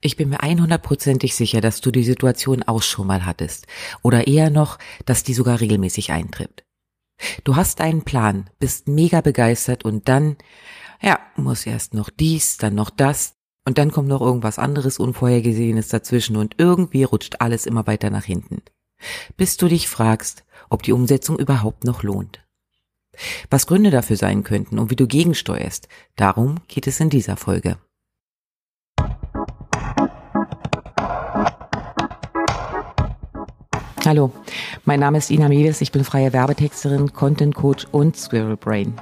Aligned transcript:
Ich 0.00 0.16
bin 0.16 0.28
mir 0.28 0.40
100%ig 0.40 1.34
sicher, 1.34 1.60
dass 1.60 1.80
du 1.80 1.90
die 1.90 2.04
Situation 2.04 2.62
auch 2.62 2.82
schon 2.82 3.06
mal 3.06 3.24
hattest. 3.24 3.66
Oder 4.02 4.26
eher 4.26 4.50
noch, 4.50 4.78
dass 5.04 5.22
die 5.22 5.34
sogar 5.34 5.60
regelmäßig 5.60 6.12
eintritt. 6.12 6.64
Du 7.44 7.56
hast 7.56 7.80
einen 7.80 8.02
Plan, 8.02 8.50
bist 8.58 8.88
mega 8.88 9.20
begeistert 9.22 9.84
und 9.84 10.08
dann, 10.08 10.36
ja, 11.00 11.18
muss 11.36 11.66
erst 11.66 11.94
noch 11.94 12.10
dies, 12.10 12.58
dann 12.58 12.74
noch 12.74 12.90
das 12.90 13.34
und 13.64 13.78
dann 13.78 13.90
kommt 13.90 14.08
noch 14.08 14.20
irgendwas 14.20 14.58
anderes 14.58 14.98
Unvorhergesehenes 14.98 15.88
dazwischen 15.88 16.36
und 16.36 16.56
irgendwie 16.58 17.04
rutscht 17.04 17.36
alles 17.40 17.66
immer 17.66 17.86
weiter 17.86 18.10
nach 18.10 18.24
hinten. 18.24 18.62
Bis 19.36 19.56
du 19.56 19.66
dich 19.68 19.88
fragst, 19.88 20.44
ob 20.70 20.82
die 20.82 20.92
Umsetzung 20.92 21.38
überhaupt 21.38 21.84
noch 21.84 22.02
lohnt. 22.02 22.42
Was 23.50 23.66
Gründe 23.66 23.90
dafür 23.90 24.16
sein 24.16 24.44
könnten 24.44 24.78
und 24.78 24.90
wie 24.90 24.96
du 24.96 25.06
gegensteuerst, 25.06 25.88
darum 26.16 26.60
geht 26.68 26.86
es 26.86 27.00
in 27.00 27.08
dieser 27.08 27.36
Folge. 27.36 27.78
Hallo, 34.06 34.30
mein 34.84 35.00
Name 35.00 35.18
ist 35.18 35.32
Ina 35.32 35.48
Mewes, 35.48 35.80
ich 35.80 35.90
bin 35.90 36.04
freie 36.04 36.32
Werbetexterin, 36.32 37.12
Content 37.12 37.56
Coach 37.56 37.88
und 37.90 38.16
Squirrel 38.16 38.56
Brain. 38.56 38.94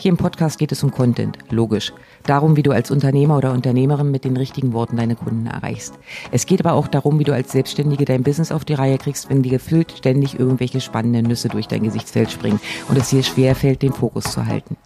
Hier 0.00 0.08
im 0.08 0.16
Podcast 0.16 0.58
geht 0.58 0.72
es 0.72 0.82
um 0.82 0.90
Content, 0.90 1.38
logisch. 1.48 1.92
Darum, 2.24 2.56
wie 2.56 2.64
du 2.64 2.72
als 2.72 2.90
Unternehmer 2.90 3.36
oder 3.36 3.52
Unternehmerin 3.52 4.10
mit 4.10 4.24
den 4.24 4.36
richtigen 4.36 4.72
Worten 4.72 4.96
deine 4.96 5.14
Kunden 5.14 5.46
erreichst. 5.46 5.96
Es 6.32 6.44
geht 6.44 6.58
aber 6.58 6.72
auch 6.72 6.88
darum, 6.88 7.20
wie 7.20 7.24
du 7.24 7.32
als 7.32 7.52
Selbstständige 7.52 8.04
dein 8.04 8.24
Business 8.24 8.50
auf 8.50 8.64
die 8.64 8.74
Reihe 8.74 8.98
kriegst, 8.98 9.30
wenn 9.30 9.44
dir 9.44 9.50
gefühlt 9.52 9.92
ständig 9.92 10.36
irgendwelche 10.36 10.80
spannenden 10.80 11.26
Nüsse 11.26 11.48
durch 11.48 11.68
dein 11.68 11.84
Gesichtsfeld 11.84 12.32
springen 12.32 12.58
und 12.88 12.98
es 12.98 13.10
dir 13.10 13.22
schwer 13.22 13.54
fällt, 13.54 13.82
den 13.82 13.92
Fokus 13.92 14.24
zu 14.24 14.44
halten. 14.44 14.76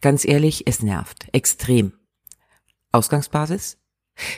Ganz 0.00 0.24
ehrlich, 0.26 0.66
es 0.66 0.82
nervt. 0.82 1.28
Extrem. 1.32 1.92
Ausgangsbasis? 2.90 3.77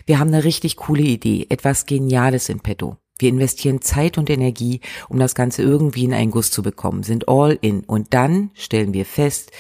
Wir 0.07 0.19
haben 0.19 0.29
eine 0.29 0.45
richtig 0.45 0.77
coole 0.77 1.03
Idee, 1.03 1.47
etwas 1.49 1.87
Geniales 1.87 2.49
in 2.49 2.61
petto. 2.61 2.97
Wir 3.19 3.29
investieren 3.29 3.83
Zeit 3.83 4.17
und 4.17 4.31
Energie, 4.31 4.81
um 5.09 5.19
das 5.19 5.35
Ganze 5.35 5.63
irgendwie 5.63 6.05
in 6.05 6.15
einen 6.15 6.31
Guss 6.31 6.51
zu 6.51 6.63
bekommen, 6.63 7.03
sind 7.03 7.29
all 7.29 7.59
in 7.61 7.85
und 7.85 8.15
dann 8.15 8.51
stellen 8.55 8.95
wir 8.95 9.05
fest, 9.05 9.53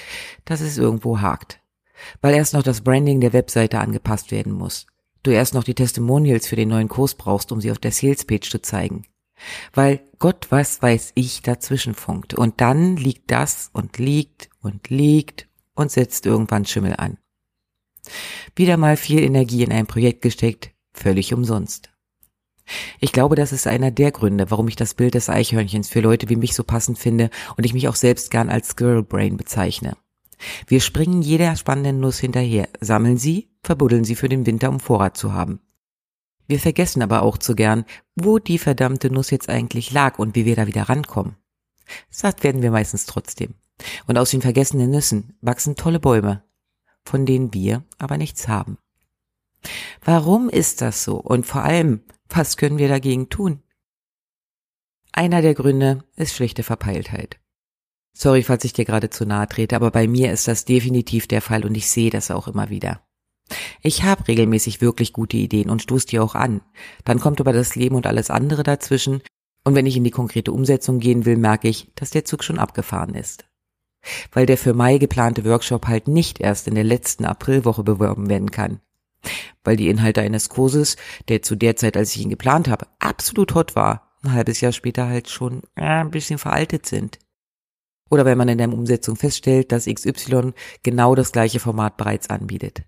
dass 0.46 0.60
es 0.60 0.78
irgendwo 0.78 1.20
hakt. 1.20 1.60
Weil 2.22 2.34
erst 2.34 2.54
noch 2.54 2.62
das 2.62 2.80
Branding 2.80 3.20
der 3.20 3.34
Webseite 3.34 3.78
angepasst 3.78 4.30
werden 4.30 4.52
muss. 4.52 4.86
Du 5.22 5.30
erst 5.30 5.52
noch 5.52 5.64
die 5.64 5.74
Testimonials 5.74 6.46
für 6.46 6.56
den 6.56 6.70
neuen 6.70 6.88
Kurs 6.88 7.14
brauchst, 7.14 7.52
um 7.52 7.60
sie 7.60 7.70
auf 7.70 7.78
der 7.78 7.92
Salespage 7.92 8.48
zu 8.48 8.62
zeigen. 8.62 9.04
Weil 9.74 10.00
Gott 10.18 10.46
was 10.50 10.80
weiß 10.80 11.12
ich 11.14 11.42
dazwischen 11.42 11.94
funkt. 11.94 12.32
Und 12.32 12.62
dann 12.62 12.96
liegt 12.96 13.30
das 13.30 13.68
und 13.74 13.98
liegt 13.98 14.48
und 14.62 14.88
liegt 14.88 15.48
und 15.74 15.90
setzt 15.90 16.24
irgendwann 16.24 16.64
Schimmel 16.64 16.94
an. 16.96 17.18
Wieder 18.56 18.76
mal 18.76 18.96
viel 18.96 19.20
Energie 19.20 19.62
in 19.62 19.72
ein 19.72 19.86
Projekt 19.86 20.22
gesteckt, 20.22 20.70
völlig 20.92 21.32
umsonst. 21.34 21.90
Ich 23.00 23.12
glaube, 23.12 23.34
das 23.34 23.52
ist 23.52 23.66
einer 23.66 23.90
der 23.90 24.12
Gründe, 24.12 24.50
warum 24.50 24.68
ich 24.68 24.76
das 24.76 24.94
Bild 24.94 25.14
des 25.14 25.28
Eichhörnchens 25.28 25.88
für 25.88 26.00
Leute 26.00 26.28
wie 26.28 26.36
mich 26.36 26.54
so 26.54 26.62
passend 26.62 26.98
finde 26.98 27.30
und 27.56 27.64
ich 27.64 27.74
mich 27.74 27.88
auch 27.88 27.96
selbst 27.96 28.30
gern 28.30 28.48
als 28.48 28.68
Squirrel 28.68 29.02
Brain 29.02 29.36
bezeichne. 29.36 29.96
Wir 30.66 30.80
springen 30.80 31.22
jeder 31.22 31.56
spannenden 31.56 32.00
Nuss 32.00 32.18
hinterher, 32.18 32.68
sammeln 32.80 33.18
sie, 33.18 33.50
verbuddeln 33.62 34.04
sie 34.04 34.14
für 34.14 34.28
den 34.28 34.46
Winter, 34.46 34.70
um 34.70 34.80
Vorrat 34.80 35.16
zu 35.16 35.32
haben. 35.32 35.60
Wir 36.46 36.58
vergessen 36.58 37.02
aber 37.02 37.22
auch 37.22 37.38
zu 37.38 37.54
gern, 37.54 37.84
wo 38.16 38.38
die 38.38 38.58
verdammte 38.58 39.10
Nuss 39.10 39.30
jetzt 39.30 39.48
eigentlich 39.48 39.92
lag 39.92 40.18
und 40.18 40.34
wie 40.34 40.44
wir 40.44 40.56
da 40.56 40.66
wieder 40.66 40.88
rankommen. 40.88 41.36
Satt 42.08 42.42
werden 42.42 42.62
wir 42.62 42.70
meistens 42.70 43.06
trotzdem. 43.06 43.54
Und 44.06 44.18
aus 44.18 44.30
den 44.30 44.42
vergessenen 44.42 44.90
Nüssen 44.90 45.36
wachsen 45.40 45.76
tolle 45.76 46.00
Bäume, 46.00 46.42
von 47.04 47.26
denen 47.26 47.52
wir 47.54 47.84
aber 47.98 48.16
nichts 48.16 48.48
haben. 48.48 48.78
Warum 50.04 50.48
ist 50.48 50.80
das 50.80 51.04
so? 51.04 51.16
Und 51.16 51.46
vor 51.46 51.62
allem, 51.62 52.00
was 52.28 52.56
können 52.56 52.78
wir 52.78 52.88
dagegen 52.88 53.28
tun? 53.28 53.62
Einer 55.12 55.42
der 55.42 55.54
Gründe 55.54 56.04
ist 56.16 56.34
schlichte 56.34 56.62
Verpeiltheit. 56.62 57.38
Sorry, 58.12 58.42
falls 58.42 58.64
ich 58.64 58.72
dir 58.72 58.84
gerade 58.84 59.10
zu 59.10 59.26
nahe 59.26 59.48
trete, 59.48 59.76
aber 59.76 59.90
bei 59.90 60.06
mir 60.06 60.32
ist 60.32 60.48
das 60.48 60.64
definitiv 60.64 61.26
der 61.26 61.42
Fall 61.42 61.64
und 61.64 61.76
ich 61.76 61.88
sehe 61.88 62.10
das 62.10 62.30
auch 62.30 62.48
immer 62.48 62.70
wieder. 62.70 63.02
Ich 63.82 64.04
habe 64.04 64.28
regelmäßig 64.28 64.80
wirklich 64.80 65.12
gute 65.12 65.36
Ideen 65.36 65.70
und 65.70 65.82
stoß 65.82 66.06
die 66.06 66.20
auch 66.20 66.34
an. 66.34 66.60
Dann 67.04 67.18
kommt 67.18 67.40
aber 67.40 67.52
das 67.52 67.74
Leben 67.74 67.96
und 67.96 68.06
alles 68.06 68.30
andere 68.30 68.62
dazwischen 68.62 69.22
und 69.64 69.74
wenn 69.74 69.86
ich 69.86 69.96
in 69.96 70.04
die 70.04 70.10
konkrete 70.10 70.52
Umsetzung 70.52 71.00
gehen 71.00 71.24
will, 71.24 71.36
merke 71.36 71.68
ich, 71.68 71.92
dass 71.94 72.10
der 72.10 72.24
Zug 72.24 72.44
schon 72.44 72.58
abgefahren 72.58 73.14
ist 73.14 73.49
weil 74.32 74.46
der 74.46 74.58
für 74.58 74.74
Mai 74.74 74.98
geplante 74.98 75.44
Workshop 75.44 75.86
halt 75.86 76.08
nicht 76.08 76.40
erst 76.40 76.68
in 76.68 76.74
der 76.74 76.84
letzten 76.84 77.24
Aprilwoche 77.24 77.82
beworben 77.82 78.28
werden 78.28 78.50
kann. 78.50 78.80
Weil 79.64 79.76
die 79.76 79.88
Inhalte 79.88 80.22
eines 80.22 80.48
Kurses, 80.48 80.96
der 81.28 81.42
zu 81.42 81.54
der 81.54 81.76
Zeit, 81.76 81.96
als 81.96 82.14
ich 82.14 82.22
ihn 82.22 82.30
geplant 82.30 82.68
habe, 82.68 82.86
absolut 82.98 83.54
hot 83.54 83.76
war, 83.76 84.16
ein 84.22 84.32
halbes 84.32 84.60
Jahr 84.60 84.72
später 84.72 85.06
halt 85.06 85.28
schon 85.28 85.62
äh, 85.76 85.82
ein 85.82 86.10
bisschen 86.10 86.38
veraltet 86.38 86.86
sind. 86.86 87.18
Oder 88.10 88.24
wenn 88.24 88.38
man 88.38 88.48
in 88.48 88.58
der 88.58 88.72
Umsetzung 88.72 89.16
feststellt, 89.16 89.72
dass 89.72 89.86
XY 89.86 90.52
genau 90.82 91.14
das 91.14 91.32
gleiche 91.32 91.60
Format 91.60 91.96
bereits 91.96 92.28
anbietet. 92.28 92.82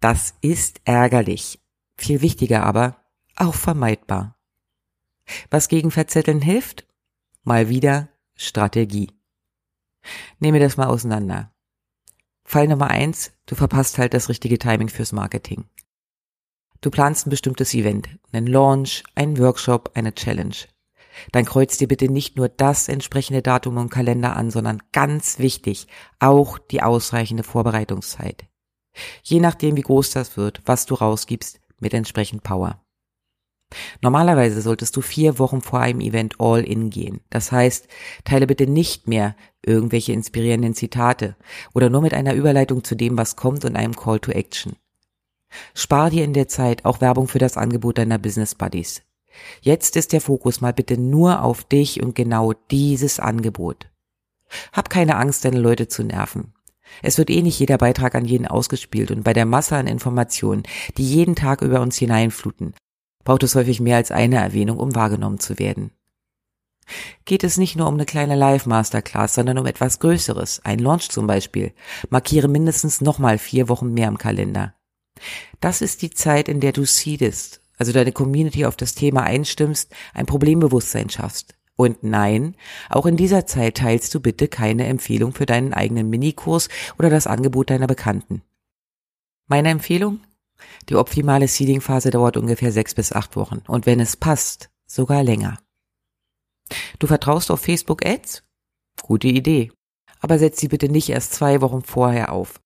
Das 0.00 0.34
ist 0.40 0.80
ärgerlich. 0.84 1.60
Viel 1.96 2.22
wichtiger 2.22 2.64
aber, 2.64 2.96
auch 3.36 3.54
vermeidbar. 3.54 4.38
Was 5.50 5.68
gegen 5.68 5.90
Verzetteln 5.90 6.40
hilft? 6.40 6.86
Mal 7.42 7.68
wieder 7.68 8.08
Strategie. 8.36 9.13
Nehmen 10.38 10.54
wir 10.54 10.66
das 10.66 10.76
mal 10.76 10.86
auseinander. 10.86 11.52
Fall 12.44 12.68
Nummer 12.68 12.88
eins, 12.88 13.32
du 13.46 13.54
verpasst 13.54 13.98
halt 13.98 14.14
das 14.14 14.28
richtige 14.28 14.58
Timing 14.58 14.88
fürs 14.88 15.12
Marketing. 15.12 15.64
Du 16.80 16.90
planst 16.90 17.26
ein 17.26 17.30
bestimmtes 17.30 17.72
Event, 17.72 18.08
einen 18.32 18.46
Launch, 18.46 19.04
einen 19.14 19.38
Workshop, 19.38 19.92
eine 19.94 20.14
Challenge. 20.14 20.56
Dann 21.32 21.44
kreuzt 21.44 21.80
dir 21.80 21.88
bitte 21.88 22.10
nicht 22.10 22.36
nur 22.36 22.48
das 22.48 22.88
entsprechende 22.88 23.40
Datum 23.40 23.78
im 23.78 23.88
Kalender 23.88 24.36
an, 24.36 24.50
sondern 24.50 24.82
ganz 24.92 25.38
wichtig, 25.38 25.86
auch 26.18 26.58
die 26.58 26.82
ausreichende 26.82 27.42
Vorbereitungszeit. 27.42 28.44
Je 29.22 29.40
nachdem, 29.40 29.76
wie 29.76 29.82
groß 29.82 30.10
das 30.10 30.36
wird, 30.36 30.60
was 30.66 30.86
du 30.86 30.94
rausgibst, 30.94 31.60
mit 31.78 31.94
entsprechend 31.94 32.42
Power. 32.42 32.83
Normalerweise 34.00 34.60
solltest 34.60 34.96
du 34.96 35.00
vier 35.00 35.38
Wochen 35.38 35.60
vor 35.60 35.80
einem 35.80 36.00
Event 36.00 36.36
all 36.38 36.62
in 36.62 36.90
gehen. 36.90 37.20
Das 37.30 37.52
heißt, 37.52 37.88
teile 38.24 38.46
bitte 38.46 38.66
nicht 38.66 39.08
mehr 39.08 39.36
irgendwelche 39.62 40.12
inspirierenden 40.12 40.74
Zitate 40.74 41.36
oder 41.72 41.90
nur 41.90 42.02
mit 42.02 42.14
einer 42.14 42.34
Überleitung 42.34 42.84
zu 42.84 42.94
dem, 42.94 43.16
was 43.16 43.36
kommt 43.36 43.64
und 43.64 43.76
einem 43.76 43.96
Call 43.96 44.20
to 44.20 44.30
Action. 44.30 44.76
Spar 45.74 46.10
dir 46.10 46.24
in 46.24 46.32
der 46.32 46.48
Zeit 46.48 46.84
auch 46.84 47.00
Werbung 47.00 47.28
für 47.28 47.38
das 47.38 47.56
Angebot 47.56 47.98
deiner 47.98 48.18
Business 48.18 48.54
Buddies. 48.54 49.02
Jetzt 49.60 49.96
ist 49.96 50.12
der 50.12 50.20
Fokus 50.20 50.60
mal 50.60 50.72
bitte 50.72 50.98
nur 50.98 51.42
auf 51.42 51.64
dich 51.64 52.02
und 52.02 52.14
genau 52.14 52.52
dieses 52.70 53.18
Angebot. 53.18 53.88
Hab 54.72 54.90
keine 54.90 55.16
Angst, 55.16 55.44
deine 55.44 55.58
Leute 55.58 55.88
zu 55.88 56.04
nerven. 56.04 56.52
Es 57.02 57.18
wird 57.18 57.30
eh 57.30 57.42
nicht 57.42 57.58
jeder 57.58 57.78
Beitrag 57.78 58.14
an 58.14 58.24
jeden 58.24 58.46
ausgespielt 58.46 59.10
und 59.10 59.24
bei 59.24 59.32
der 59.32 59.46
Masse 59.46 59.76
an 59.76 59.86
Informationen, 59.86 60.62
die 60.96 61.04
jeden 61.06 61.34
Tag 61.34 61.62
über 61.62 61.80
uns 61.80 61.96
hineinfluten, 61.96 62.74
braucht 63.24 63.42
es 63.42 63.54
häufig 63.54 63.80
mehr 63.80 63.96
als 63.96 64.10
eine 64.10 64.36
Erwähnung, 64.36 64.78
um 64.78 64.94
wahrgenommen 64.94 65.40
zu 65.40 65.58
werden. 65.58 65.90
Geht 67.24 67.44
es 67.44 67.56
nicht 67.56 67.76
nur 67.76 67.88
um 67.88 67.94
eine 67.94 68.04
kleine 68.04 68.36
Live-Masterclass, 68.36 69.34
sondern 69.34 69.58
um 69.58 69.66
etwas 69.66 69.98
Größeres, 69.98 70.60
ein 70.64 70.78
Launch 70.78 71.08
zum 71.08 71.26
Beispiel, 71.26 71.72
markiere 72.10 72.48
mindestens 72.48 73.00
nochmal 73.00 73.38
vier 73.38 73.68
Wochen 73.68 73.92
mehr 73.92 74.08
im 74.08 74.18
Kalender. 74.18 74.74
Das 75.60 75.80
ist 75.80 76.02
die 76.02 76.10
Zeit, 76.10 76.48
in 76.48 76.60
der 76.60 76.72
du 76.72 76.84
seedest, 76.84 77.62
also 77.78 77.92
deine 77.92 78.12
Community 78.12 78.66
auf 78.66 78.76
das 78.76 78.94
Thema 78.94 79.22
einstimmst, 79.22 79.92
ein 80.12 80.26
Problembewusstsein 80.26 81.08
schaffst. 81.08 81.54
Und 81.76 82.04
nein, 82.04 82.54
auch 82.88 83.06
in 83.06 83.16
dieser 83.16 83.46
Zeit 83.46 83.78
teilst 83.78 84.14
du 84.14 84.20
bitte 84.20 84.46
keine 84.46 84.86
Empfehlung 84.86 85.32
für 85.32 85.46
deinen 85.46 85.72
eigenen 85.72 86.08
Minikurs 86.08 86.68
oder 86.98 87.10
das 87.10 87.26
Angebot 87.26 87.70
deiner 87.70 87.88
Bekannten. 87.88 88.42
Meine 89.46 89.70
Empfehlung? 89.70 90.20
Die 90.88 90.96
optimale 90.96 91.48
Seeding-Phase 91.48 92.10
dauert 92.10 92.36
ungefähr 92.36 92.72
sechs 92.72 92.94
bis 92.94 93.12
acht 93.12 93.36
Wochen 93.36 93.62
und 93.66 93.86
wenn 93.86 94.00
es 94.00 94.16
passt, 94.16 94.70
sogar 94.86 95.22
länger. 95.22 95.58
Du 96.98 97.06
vertraust 97.06 97.50
auf 97.50 97.60
Facebook 97.60 98.04
Ads? 98.04 98.42
Gute 99.02 99.28
Idee. 99.28 99.72
Aber 100.20 100.38
setz 100.38 100.60
sie 100.60 100.68
bitte 100.68 100.88
nicht 100.88 101.10
erst 101.10 101.34
zwei 101.34 101.60
Wochen 101.60 101.82
vorher 101.82 102.32
auf. 102.32 102.60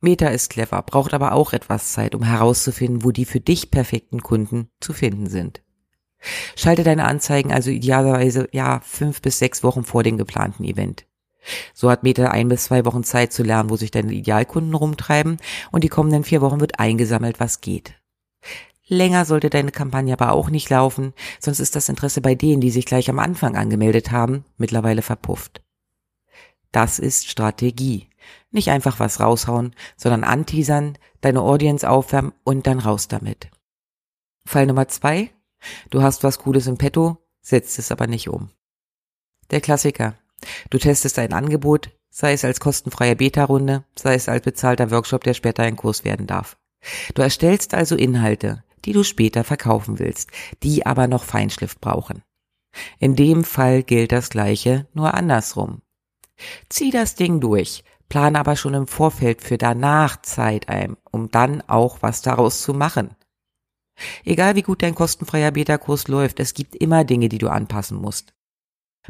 Meta 0.00 0.28
ist 0.28 0.50
clever, 0.50 0.82
braucht 0.82 1.14
aber 1.14 1.32
auch 1.32 1.52
etwas 1.52 1.92
Zeit, 1.92 2.14
um 2.14 2.22
herauszufinden, 2.22 3.04
wo 3.04 3.10
die 3.10 3.24
für 3.24 3.40
dich 3.40 3.70
perfekten 3.70 4.22
Kunden 4.22 4.68
zu 4.80 4.92
finden 4.92 5.28
sind. 5.28 5.62
Schalte 6.56 6.84
deine 6.84 7.04
Anzeigen 7.04 7.52
also 7.52 7.70
idealerweise 7.70 8.48
ja 8.52 8.80
fünf 8.80 9.22
bis 9.22 9.38
sechs 9.38 9.62
Wochen 9.62 9.84
vor 9.84 10.02
dem 10.02 10.16
geplanten 10.16 10.64
Event. 10.64 11.06
So 11.74 11.90
hat 11.90 12.02
Meta 12.02 12.28
ein 12.28 12.48
bis 12.48 12.64
zwei 12.64 12.84
Wochen 12.84 13.04
Zeit 13.04 13.32
zu 13.32 13.42
lernen, 13.42 13.70
wo 13.70 13.76
sich 13.76 13.90
deine 13.90 14.12
Idealkunden 14.12 14.74
rumtreiben 14.74 15.38
und 15.70 15.84
die 15.84 15.88
kommenden 15.88 16.24
vier 16.24 16.40
Wochen 16.40 16.60
wird 16.60 16.78
eingesammelt, 16.78 17.40
was 17.40 17.60
geht. 17.60 17.94
Länger 18.86 19.24
sollte 19.24 19.48
deine 19.48 19.70
Kampagne 19.70 20.12
aber 20.12 20.32
auch 20.32 20.50
nicht 20.50 20.68
laufen, 20.68 21.14
sonst 21.40 21.60
ist 21.60 21.74
das 21.74 21.88
Interesse 21.88 22.20
bei 22.20 22.34
denen, 22.34 22.60
die 22.60 22.70
sich 22.70 22.84
gleich 22.84 23.08
am 23.08 23.18
Anfang 23.18 23.56
angemeldet 23.56 24.10
haben, 24.10 24.44
mittlerweile 24.58 25.02
verpufft. 25.02 25.62
Das 26.70 26.98
ist 26.98 27.28
Strategie. 27.28 28.08
Nicht 28.50 28.68
einfach 28.68 29.00
was 29.00 29.20
raushauen, 29.20 29.74
sondern 29.96 30.24
anteasern, 30.24 30.98
deine 31.20 31.40
Audience 31.40 31.88
aufwärmen 31.88 32.32
und 32.44 32.66
dann 32.66 32.78
raus 32.78 33.08
damit. 33.08 33.50
Fall 34.46 34.66
Nummer 34.66 34.88
zwei. 34.88 35.30
Du 35.90 36.02
hast 36.02 36.22
was 36.22 36.38
Cooles 36.38 36.66
im 36.66 36.76
Petto, 36.76 37.16
setzt 37.40 37.78
es 37.78 37.90
aber 37.90 38.06
nicht 38.06 38.28
um. 38.28 38.50
Der 39.50 39.60
Klassiker. 39.60 40.14
Du 40.70 40.78
testest 40.78 41.18
ein 41.18 41.32
Angebot, 41.32 41.90
sei 42.10 42.32
es 42.32 42.44
als 42.44 42.60
kostenfreie 42.60 43.16
Beta-Runde, 43.16 43.84
sei 43.98 44.14
es 44.14 44.28
als 44.28 44.44
bezahlter 44.44 44.90
Workshop, 44.90 45.24
der 45.24 45.34
später 45.34 45.62
ein 45.62 45.76
Kurs 45.76 46.04
werden 46.04 46.26
darf. 46.26 46.56
Du 47.14 47.22
erstellst 47.22 47.74
also 47.74 47.96
Inhalte, 47.96 48.62
die 48.84 48.92
du 48.92 49.02
später 49.02 49.44
verkaufen 49.44 49.98
willst, 49.98 50.30
die 50.62 50.86
aber 50.86 51.08
noch 51.08 51.24
Feinschliff 51.24 51.80
brauchen. 51.80 52.22
In 52.98 53.16
dem 53.16 53.44
Fall 53.44 53.82
gilt 53.82 54.12
das 54.12 54.30
Gleiche, 54.30 54.86
nur 54.92 55.14
andersrum. 55.14 55.82
Zieh 56.68 56.90
das 56.90 57.14
Ding 57.14 57.40
durch, 57.40 57.84
plane 58.08 58.38
aber 58.38 58.56
schon 58.56 58.74
im 58.74 58.86
Vorfeld 58.86 59.42
für 59.42 59.58
danach 59.58 60.20
Zeit 60.22 60.68
ein, 60.68 60.96
um 61.10 61.30
dann 61.30 61.62
auch 61.62 62.02
was 62.02 62.22
daraus 62.22 62.62
zu 62.62 62.74
machen. 62.74 63.14
Egal 64.24 64.56
wie 64.56 64.62
gut 64.62 64.82
dein 64.82 64.94
kostenfreier 64.94 65.52
Beta-Kurs 65.52 66.08
läuft, 66.08 66.40
es 66.40 66.54
gibt 66.54 66.74
immer 66.74 67.04
Dinge, 67.04 67.28
die 67.28 67.38
du 67.38 67.48
anpassen 67.48 68.00
musst. 68.00 68.34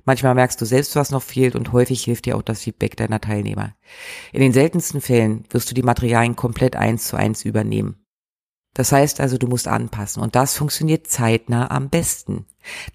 Manchmal 0.04 0.34
merkst 0.34 0.60
du 0.60 0.64
selbst, 0.64 0.96
was 0.96 1.10
noch 1.10 1.22
fehlt 1.22 1.54
und 1.54 1.72
häufig 1.72 2.02
hilft 2.02 2.26
dir 2.26 2.36
auch 2.36 2.42
das 2.42 2.62
Feedback 2.62 2.96
deiner 2.96 3.20
Teilnehmer. 3.20 3.74
In 4.32 4.40
den 4.40 4.52
seltensten 4.52 5.00
Fällen 5.00 5.44
wirst 5.50 5.70
du 5.70 5.74
die 5.74 5.82
Materialien 5.82 6.36
komplett 6.36 6.74
eins 6.74 7.06
zu 7.06 7.16
eins 7.16 7.44
übernehmen. 7.44 8.04
Das 8.74 8.90
heißt 8.90 9.20
also, 9.20 9.38
du 9.38 9.46
musst 9.46 9.68
anpassen 9.68 10.20
und 10.20 10.34
das 10.34 10.56
funktioniert 10.56 11.06
zeitnah 11.06 11.70
am 11.70 11.90
besten. 11.90 12.46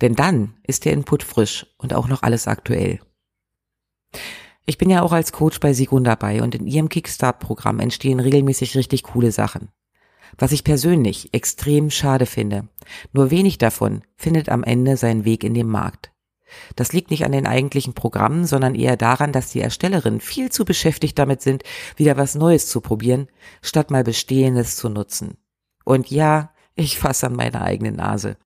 Denn 0.02 0.14
dann 0.14 0.56
ist 0.68 0.84
der 0.84 0.92
Input 0.92 1.24
frisch 1.24 1.66
und 1.78 1.94
auch 1.94 2.10
noch 2.10 2.22
alles 2.22 2.48
aktuell. 2.48 3.00
Ich 4.66 4.78
bin 4.78 4.90
ja 4.90 5.02
auch 5.02 5.14
als 5.14 5.32
Coach 5.32 5.60
bei 5.62 5.74
Sigrun 5.74 6.04
dabei 6.04 6.44
und 6.44 6.54
in 6.54 6.68
ihrem 6.68 6.90
Kickstart-Programm 6.90 7.80
entstehen 7.80 8.20
regelmäßig 8.20 8.76
richtig 8.76 9.04
coole 9.04 9.32
Sachen. 9.32 9.70
Was 10.38 10.52
ich 10.52 10.64
persönlich 10.64 11.34
extrem 11.34 11.90
schade 11.90 12.26
finde. 12.26 12.68
Nur 13.14 13.32
wenig 13.32 13.58
davon 13.58 14.04
findet 14.16 14.50
am 14.50 14.64
Ende 14.64 14.98
seinen 14.98 15.26
Weg 15.26 15.44
in 15.44 15.54
den 15.54 15.68
Markt. 15.68 16.12
Das 16.76 16.94
liegt 16.94 17.12
nicht 17.12 17.26
an 17.26 17.32
den 17.32 17.48
eigentlichen 17.48 17.94
Programmen, 17.94 18.46
sondern 18.46 18.76
eher 18.76 18.98
daran, 18.98 19.32
dass 19.32 19.52
die 19.52 19.62
Erstellerinnen 19.62 20.22
viel 20.22 20.52
zu 20.52 20.66
beschäftigt 20.66 21.18
damit 21.18 21.42
sind, 21.42 21.64
wieder 21.96 22.18
was 22.18 22.36
Neues 22.36 22.68
zu 22.68 22.82
probieren, 22.82 23.28
statt 23.62 23.92
mal 23.92 24.04
Bestehendes 24.04 24.76
zu 24.76 24.90
nutzen. 24.90 25.38
Und 25.84 26.10
ja, 26.10 26.52
ich 26.76 26.98
fasse 27.00 27.28
an 27.28 27.36
meine 27.36 27.62
eigene 27.62 27.92
Nase. 27.92 28.38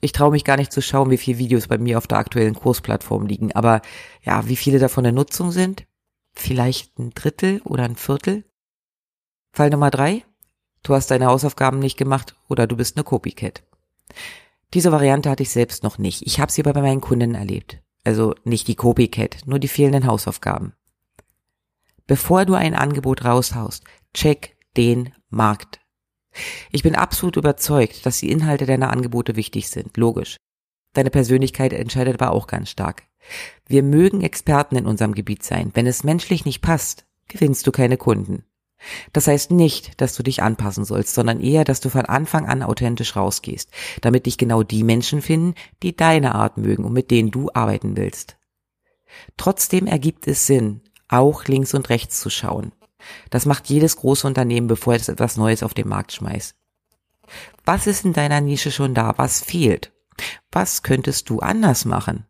Ich 0.00 0.12
traue 0.12 0.30
mich 0.30 0.44
gar 0.44 0.56
nicht 0.56 0.72
zu 0.72 0.80
schauen, 0.80 1.10
wie 1.10 1.18
viele 1.18 1.38
Videos 1.38 1.68
bei 1.68 1.76
mir 1.76 1.98
auf 1.98 2.06
der 2.06 2.18
aktuellen 2.18 2.54
Kursplattform 2.54 3.26
liegen, 3.26 3.52
aber 3.52 3.82
ja, 4.22 4.48
wie 4.48 4.56
viele 4.56 4.78
davon 4.78 5.04
in 5.04 5.14
Nutzung 5.14 5.50
sind? 5.52 5.86
Vielleicht 6.32 6.98
ein 6.98 7.10
Drittel 7.10 7.60
oder 7.64 7.84
ein 7.84 7.96
Viertel? 7.96 8.44
Fall 9.52 9.70
Nummer 9.70 9.90
drei. 9.90 10.24
Du 10.82 10.94
hast 10.94 11.10
deine 11.10 11.26
Hausaufgaben 11.26 11.78
nicht 11.78 11.98
gemacht 11.98 12.34
oder 12.48 12.66
du 12.66 12.76
bist 12.76 12.96
eine 12.96 13.04
Copycat. 13.04 13.62
Diese 14.74 14.92
Variante 14.92 15.30
hatte 15.30 15.42
ich 15.42 15.50
selbst 15.50 15.82
noch 15.82 15.98
nicht. 15.98 16.22
Ich 16.26 16.40
habe 16.40 16.52
sie 16.52 16.62
aber 16.62 16.72
bei 16.72 16.82
meinen 16.82 17.00
Kunden 17.00 17.34
erlebt. 17.34 17.80
Also 18.04 18.34
nicht 18.44 18.68
die 18.68 18.76
Copycat, 18.76 19.46
nur 19.46 19.58
die 19.58 19.68
fehlenden 19.68 20.06
Hausaufgaben. 20.06 20.74
Bevor 22.06 22.44
du 22.44 22.54
ein 22.54 22.74
Angebot 22.74 23.24
raushaust, 23.24 23.84
check 24.14 24.56
den 24.76 25.12
Markt. 25.28 25.80
Ich 26.70 26.82
bin 26.82 26.94
absolut 26.94 27.36
überzeugt, 27.36 28.06
dass 28.06 28.18
die 28.18 28.30
Inhalte 28.30 28.66
deiner 28.66 28.90
Angebote 28.90 29.36
wichtig 29.36 29.68
sind, 29.68 29.96
logisch. 29.96 30.36
Deine 30.92 31.10
Persönlichkeit 31.10 31.72
entscheidet 31.72 32.20
aber 32.20 32.32
auch 32.32 32.46
ganz 32.46 32.70
stark. 32.70 33.04
Wir 33.66 33.82
mögen 33.82 34.22
Experten 34.22 34.76
in 34.76 34.86
unserem 34.86 35.14
Gebiet 35.14 35.42
sein. 35.42 35.70
Wenn 35.74 35.86
es 35.86 36.04
menschlich 36.04 36.44
nicht 36.44 36.62
passt, 36.62 37.06
gewinnst 37.28 37.66
du 37.66 37.72
keine 37.72 37.96
Kunden. 37.96 38.44
Das 39.12 39.26
heißt 39.26 39.50
nicht, 39.50 40.00
dass 40.00 40.14
du 40.14 40.22
dich 40.22 40.42
anpassen 40.42 40.84
sollst, 40.84 41.14
sondern 41.14 41.40
eher, 41.40 41.64
dass 41.64 41.80
du 41.80 41.88
von 41.88 42.06
Anfang 42.06 42.48
an 42.48 42.62
authentisch 42.62 43.16
rausgehst, 43.16 43.70
damit 44.00 44.26
dich 44.26 44.38
genau 44.38 44.62
die 44.62 44.84
Menschen 44.84 45.22
finden, 45.22 45.54
die 45.82 45.94
deine 45.94 46.34
Art 46.34 46.56
mögen 46.56 46.84
und 46.84 46.92
mit 46.92 47.10
denen 47.10 47.30
du 47.30 47.50
arbeiten 47.52 47.96
willst. 47.96 48.36
Trotzdem 49.36 49.86
ergibt 49.86 50.26
es 50.26 50.46
Sinn, 50.46 50.82
auch 51.08 51.44
links 51.44 51.74
und 51.74 51.88
rechts 51.88 52.20
zu 52.20 52.30
schauen. 52.30 52.72
Das 53.30 53.46
macht 53.46 53.68
jedes 53.68 53.96
große 53.96 54.26
Unternehmen, 54.26 54.66
bevor 54.66 54.94
es 54.94 55.08
etwas 55.08 55.36
Neues 55.36 55.62
auf 55.62 55.74
den 55.74 55.88
Markt 55.88 56.12
schmeißt. 56.12 56.54
Was 57.64 57.86
ist 57.86 58.04
in 58.04 58.12
deiner 58.12 58.40
Nische 58.40 58.70
schon 58.70 58.94
da? 58.94 59.14
Was 59.16 59.40
fehlt? 59.40 59.92
Was 60.50 60.82
könntest 60.82 61.30
du 61.30 61.40
anders 61.40 61.84
machen? 61.84 62.26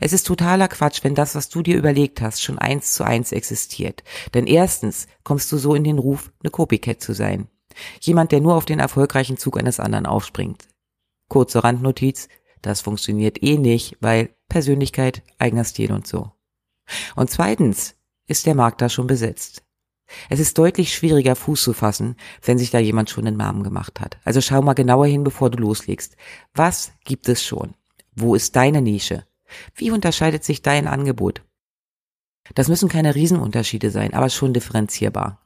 Es 0.00 0.12
ist 0.12 0.26
totaler 0.26 0.68
Quatsch, 0.68 1.02
wenn 1.02 1.14
das, 1.14 1.34
was 1.34 1.48
du 1.48 1.62
dir 1.62 1.76
überlegt 1.76 2.20
hast, 2.20 2.42
schon 2.42 2.58
eins 2.58 2.94
zu 2.94 3.04
eins 3.04 3.32
existiert. 3.32 4.04
Denn 4.34 4.46
erstens 4.46 5.06
kommst 5.24 5.50
du 5.52 5.58
so 5.58 5.74
in 5.74 5.84
den 5.84 5.98
Ruf, 5.98 6.32
eine 6.42 6.50
Copycat 6.50 7.00
zu 7.00 7.12
sein. 7.12 7.48
Jemand, 8.00 8.32
der 8.32 8.40
nur 8.40 8.54
auf 8.54 8.64
den 8.64 8.78
erfolgreichen 8.78 9.38
Zug 9.38 9.58
eines 9.58 9.80
anderen 9.80 10.06
aufspringt. 10.06 10.68
Kurze 11.28 11.64
Randnotiz, 11.64 12.28
das 12.60 12.80
funktioniert 12.80 13.42
eh 13.42 13.58
nicht, 13.58 13.96
weil 14.00 14.30
Persönlichkeit, 14.48 15.22
eigener 15.38 15.64
Stil 15.64 15.92
und 15.92 16.06
so. 16.06 16.30
Und 17.16 17.30
zweitens 17.30 17.96
ist 18.26 18.46
der 18.46 18.54
Markt 18.54 18.80
da 18.80 18.88
schon 18.88 19.06
besetzt. 19.06 19.62
Es 20.28 20.40
ist 20.40 20.58
deutlich 20.58 20.94
schwieriger, 20.94 21.34
Fuß 21.34 21.62
zu 21.62 21.72
fassen, 21.72 22.16
wenn 22.42 22.58
sich 22.58 22.70
da 22.70 22.78
jemand 22.78 23.10
schon 23.10 23.24
den 23.24 23.36
Namen 23.36 23.62
gemacht 23.62 24.00
hat. 24.00 24.18
Also 24.24 24.40
schau 24.40 24.60
mal 24.60 24.74
genauer 24.74 25.06
hin, 25.06 25.24
bevor 25.24 25.50
du 25.50 25.58
loslegst. 25.58 26.16
Was 26.54 26.92
gibt 27.04 27.28
es 27.28 27.42
schon? 27.42 27.74
Wo 28.14 28.34
ist 28.34 28.54
deine 28.56 28.82
Nische? 28.82 29.24
Wie 29.74 29.90
unterscheidet 29.90 30.44
sich 30.44 30.62
dein 30.62 30.86
Angebot? 30.86 31.42
Das 32.54 32.68
müssen 32.68 32.88
keine 32.88 33.14
Riesenunterschiede 33.14 33.90
sein, 33.90 34.14
aber 34.14 34.28
schon 34.28 34.52
differenzierbar. 34.52 35.40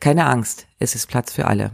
Keine 0.00 0.26
Angst, 0.26 0.66
es 0.78 0.94
ist 0.94 1.08
Platz 1.08 1.32
für 1.32 1.46
alle. 1.46 1.72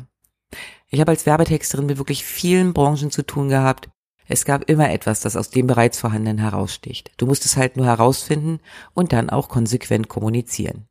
Ich 0.89 1.01
habe 1.01 1.11
als 1.11 1.27
Werbetexterin 1.27 1.87
mit 1.87 1.99
wirklich 1.99 2.25
vielen 2.25 2.75
Branchen 2.75 3.11
zu 3.11 3.23
tun 3.23 3.49
gehabt. 3.49 3.89
Es 4.27 4.45
gab 4.45 4.69
immer 4.69 4.91
etwas, 4.91 5.21
das 5.21 5.37
aus 5.37 5.51
dem 5.51 5.67
bereits 5.67 5.99
vorhandenen 5.99 6.39
heraussticht. 6.39 7.13
Du 7.17 7.27
musst 7.27 7.45
es 7.45 7.57
halt 7.57 7.77
nur 7.77 7.87
herausfinden 7.87 8.61
und 8.95 9.13
dann 9.13 9.31
auch 9.31 9.49
konsequent 9.49 10.09
kommunizieren. 10.09 10.89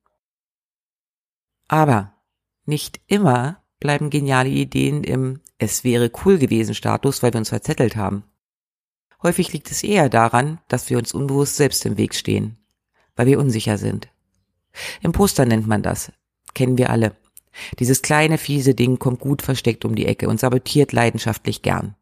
Aber 1.67 2.13
nicht 2.65 2.99
immer 3.07 3.63
bleiben 3.79 4.09
geniale 4.09 4.49
Ideen 4.49 5.03
im 5.03 5.41
Es 5.57 5.83
wäre 5.83 6.11
cool 6.25 6.37
gewesen 6.37 6.75
Status, 6.75 7.21
weil 7.23 7.33
wir 7.33 7.39
uns 7.39 7.49
verzettelt 7.49 7.95
haben. 7.95 8.23
Häufig 9.23 9.53
liegt 9.53 9.69
es 9.69 9.83
eher 9.83 10.09
daran, 10.09 10.59
dass 10.67 10.89
wir 10.89 10.97
uns 10.97 11.13
unbewusst 11.13 11.55
selbst 11.55 11.85
im 11.85 11.97
Weg 11.97 12.15
stehen, 12.15 12.57
weil 13.15 13.27
wir 13.27 13.39
unsicher 13.39 13.77
sind. 13.77 14.07
Imposter 15.01 15.45
nennt 15.45 15.67
man 15.67 15.83
das, 15.83 16.11
kennen 16.53 16.77
wir 16.77 16.89
alle. 16.89 17.15
Dieses 17.79 18.01
kleine 18.01 18.37
fiese 18.37 18.73
Ding 18.73 18.97
kommt 18.97 19.19
gut 19.19 19.41
versteckt 19.41 19.85
um 19.85 19.95
die 19.95 20.05
Ecke 20.05 20.27
und 20.29 20.39
sabotiert 20.39 20.93
leidenschaftlich 20.93 21.61
gern. 21.61 21.95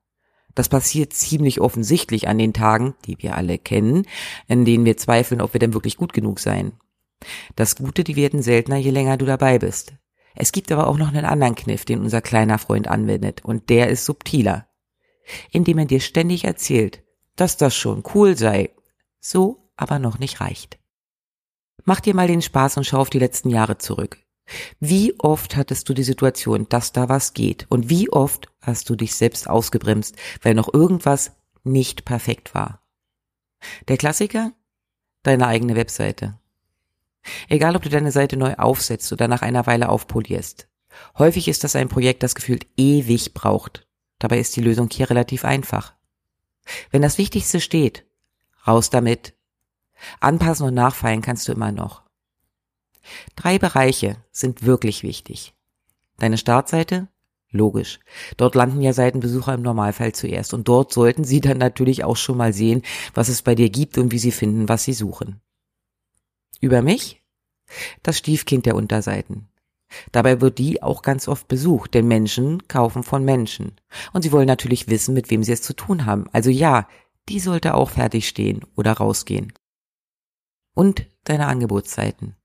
Das 0.55 0.69
passiert 0.69 1.13
ziemlich 1.13 1.61
offensichtlich 1.61 2.27
an 2.27 2.37
den 2.37 2.53
Tagen, 2.53 2.95
die 3.05 3.17
wir 3.19 3.35
alle 3.35 3.57
kennen, 3.57 4.05
in 4.47 4.65
denen 4.65 4.85
wir 4.85 4.97
zweifeln, 4.97 5.41
ob 5.41 5.53
wir 5.53 5.59
denn 5.59 5.73
wirklich 5.73 5.97
gut 5.97 6.13
genug 6.13 6.39
seien. 6.39 6.73
Das 7.55 7.75
Gute, 7.75 8.03
die 8.03 8.15
werden 8.15 8.41
seltener, 8.41 8.77
je 8.77 8.91
länger 8.91 9.17
du 9.17 9.25
dabei 9.25 9.59
bist. 9.59 9.93
Es 10.35 10.51
gibt 10.51 10.71
aber 10.71 10.87
auch 10.87 10.97
noch 10.97 11.09
einen 11.09 11.25
anderen 11.25 11.55
Kniff, 11.55 11.85
den 11.85 11.99
unser 11.99 12.21
kleiner 12.21 12.59
Freund 12.59 12.87
anwendet, 12.87 13.43
und 13.43 13.69
der 13.69 13.89
ist 13.89 14.05
subtiler. 14.05 14.67
Indem 15.51 15.79
er 15.79 15.85
dir 15.85 15.99
ständig 15.99 16.45
erzählt, 16.45 17.03
dass 17.39 17.57
das 17.57 17.75
schon 17.75 18.03
cool 18.13 18.37
sei, 18.37 18.71
so 19.19 19.71
aber 19.75 19.99
noch 19.99 20.19
nicht 20.19 20.41
reicht. 20.41 20.77
Mach 21.85 22.01
dir 22.01 22.13
mal 22.13 22.27
den 22.27 22.41
Spaß 22.41 22.77
und 22.77 22.83
schau 22.83 22.99
auf 22.99 23.09
die 23.09 23.19
letzten 23.19 23.49
Jahre 23.49 23.77
zurück. 23.77 24.17
Wie 24.79 25.17
oft 25.19 25.55
hattest 25.55 25.87
du 25.87 25.93
die 25.93 26.03
Situation, 26.03 26.67
dass 26.69 26.91
da 26.91 27.07
was 27.07 27.33
geht? 27.33 27.65
Und 27.69 27.89
wie 27.89 28.11
oft 28.11 28.51
hast 28.61 28.89
du 28.89 28.95
dich 28.95 29.15
selbst 29.15 29.49
ausgebremst, 29.49 30.15
weil 30.41 30.53
noch 30.53 30.73
irgendwas 30.73 31.31
nicht 31.63 32.03
perfekt 32.03 32.53
war? 32.53 32.81
Der 33.87 33.97
Klassiker? 33.97 34.51
Deine 35.23 35.47
eigene 35.47 35.75
Webseite. 35.75 36.37
Egal, 37.47 37.75
ob 37.75 37.83
du 37.83 37.89
deine 37.89 38.11
Seite 38.11 38.37
neu 38.37 38.55
aufsetzt 38.55 39.11
oder 39.13 39.27
nach 39.27 39.41
einer 39.41 39.65
Weile 39.65 39.89
aufpolierst. 39.89 40.67
Häufig 41.17 41.47
ist 41.47 41.63
das 41.63 41.75
ein 41.75 41.89
Projekt, 41.89 42.23
das 42.23 42.35
gefühlt 42.35 42.67
ewig 42.75 43.33
braucht. 43.33 43.87
Dabei 44.17 44.39
ist 44.39 44.55
die 44.55 44.61
Lösung 44.61 44.89
hier 44.91 45.09
relativ 45.09 45.45
einfach. 45.45 45.93
Wenn 46.91 47.01
das 47.01 47.17
Wichtigste 47.17 47.59
steht, 47.59 48.05
raus 48.65 48.89
damit. 48.89 49.33
Anpassen 50.19 50.67
und 50.67 50.73
nachfeilen 50.73 51.21
kannst 51.21 51.47
du 51.47 51.51
immer 51.51 51.71
noch. 51.71 52.03
Drei 53.35 53.57
Bereiche 53.59 54.17
sind 54.31 54.63
wirklich 54.63 55.03
wichtig. 55.03 55.53
Deine 56.17 56.37
Startseite? 56.37 57.07
Logisch. 57.51 57.99
Dort 58.37 58.53
landen 58.53 58.81
ja 58.81 58.93
Seitenbesucher 58.93 59.55
im 59.55 59.63
Normalfall 59.63 60.13
zuerst 60.13 60.53
und 60.53 60.67
dort 60.67 60.93
sollten 60.93 61.23
sie 61.23 61.41
dann 61.41 61.57
natürlich 61.57 62.03
auch 62.03 62.17
schon 62.17 62.37
mal 62.37 62.53
sehen, 62.53 62.83
was 63.15 63.27
es 63.27 63.41
bei 63.41 63.55
dir 63.55 63.69
gibt 63.69 63.97
und 63.97 64.11
wie 64.11 64.19
sie 64.19 64.31
finden, 64.31 64.69
was 64.69 64.83
sie 64.83 64.93
suchen. 64.93 65.41
Über 66.61 66.81
mich? 66.81 67.23
Das 68.03 68.17
Stiefkind 68.17 68.65
der 68.65 68.75
Unterseiten. 68.75 69.48
Dabei 70.11 70.41
wird 70.41 70.57
die 70.57 70.83
auch 70.83 71.01
ganz 71.01 71.27
oft 71.27 71.47
besucht, 71.47 71.93
denn 71.93 72.07
Menschen 72.07 72.67
kaufen 72.67 73.03
von 73.03 73.23
Menschen. 73.23 73.73
Und 74.13 74.21
sie 74.21 74.31
wollen 74.31 74.47
natürlich 74.47 74.87
wissen, 74.87 75.13
mit 75.13 75.29
wem 75.31 75.43
sie 75.43 75.51
es 75.51 75.61
zu 75.61 75.73
tun 75.73 76.05
haben. 76.05 76.27
Also 76.31 76.49
ja, 76.49 76.87
die 77.27 77.39
sollte 77.39 77.73
auch 77.73 77.91
fertig 77.91 78.27
stehen 78.27 78.65
oder 78.75 78.93
rausgehen. 78.93 79.53
Und 80.75 81.05
deine 81.23 81.47
Angebotsseiten. 81.47 82.35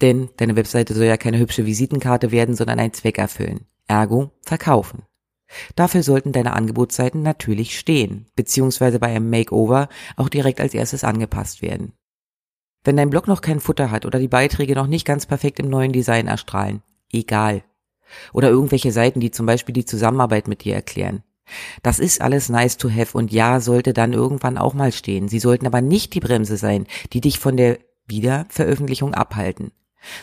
Denn 0.00 0.30
deine 0.36 0.56
Webseite 0.56 0.94
soll 0.94 1.06
ja 1.06 1.16
keine 1.16 1.38
hübsche 1.38 1.66
Visitenkarte 1.66 2.30
werden, 2.30 2.54
sondern 2.54 2.78
einen 2.78 2.92
Zweck 2.92 3.18
erfüllen. 3.18 3.66
Ergo 3.86 4.30
verkaufen. 4.42 5.02
Dafür 5.74 6.02
sollten 6.02 6.32
deine 6.32 6.52
Angebotsseiten 6.52 7.22
natürlich 7.22 7.78
stehen, 7.78 8.26
beziehungsweise 8.36 8.98
bei 8.98 9.08
einem 9.08 9.30
Makeover 9.30 9.88
auch 10.16 10.28
direkt 10.28 10.60
als 10.60 10.74
erstes 10.74 11.04
angepasst 11.04 11.62
werden. 11.62 11.94
Wenn 12.88 12.96
dein 12.96 13.10
Blog 13.10 13.28
noch 13.28 13.42
kein 13.42 13.60
Futter 13.60 13.90
hat 13.90 14.06
oder 14.06 14.18
die 14.18 14.28
Beiträge 14.28 14.74
noch 14.74 14.86
nicht 14.86 15.04
ganz 15.04 15.26
perfekt 15.26 15.60
im 15.60 15.68
neuen 15.68 15.92
Design 15.92 16.26
erstrahlen, 16.26 16.80
egal. 17.12 17.62
Oder 18.32 18.48
irgendwelche 18.48 18.92
Seiten, 18.92 19.20
die 19.20 19.30
zum 19.30 19.44
Beispiel 19.44 19.74
die 19.74 19.84
Zusammenarbeit 19.84 20.48
mit 20.48 20.64
dir 20.64 20.74
erklären. 20.74 21.22
Das 21.82 21.98
ist 21.98 22.22
alles 22.22 22.48
nice 22.48 22.78
to 22.78 22.88
have 22.88 23.14
und 23.14 23.30
ja, 23.30 23.60
sollte 23.60 23.92
dann 23.92 24.14
irgendwann 24.14 24.56
auch 24.56 24.72
mal 24.72 24.90
stehen. 24.90 25.28
Sie 25.28 25.38
sollten 25.38 25.66
aber 25.66 25.82
nicht 25.82 26.14
die 26.14 26.20
Bremse 26.20 26.56
sein, 26.56 26.86
die 27.12 27.20
dich 27.20 27.38
von 27.38 27.58
der 27.58 27.78
Wiederveröffentlichung 28.06 29.12
abhalten. 29.12 29.72